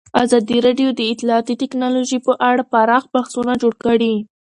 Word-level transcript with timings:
ازادي 0.23 0.57
راډیو 0.67 0.89
د 0.95 1.01
اطلاعاتی 1.13 1.53
تکنالوژي 1.63 2.19
په 2.27 2.33
اړه 2.49 2.61
پراخ 2.71 3.03
بحثونه 3.13 3.53
جوړ 3.61 3.73
کړي. 3.83 4.15